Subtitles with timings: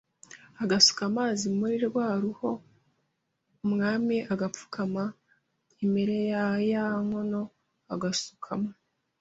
[0.63, 2.49] agasuka amazi muri rwa ruho
[3.65, 5.03] Umwami agapfukama
[5.85, 7.41] Imere ya ya nkono
[7.95, 8.69] Agasukamo